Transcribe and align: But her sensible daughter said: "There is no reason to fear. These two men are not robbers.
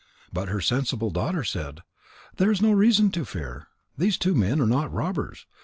But 0.33 0.47
her 0.49 0.61
sensible 0.61 1.11
daughter 1.11 1.43
said: 1.43 1.81
"There 2.37 2.49
is 2.49 2.59
no 2.59 2.71
reason 2.71 3.11
to 3.11 3.23
fear. 3.23 3.67
These 3.99 4.17
two 4.17 4.33
men 4.33 4.59
are 4.59 4.65
not 4.65 4.91
robbers. 4.91 5.45